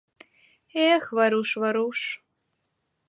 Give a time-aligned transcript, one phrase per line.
[0.89, 1.99] Эх, Варуш, Варуш.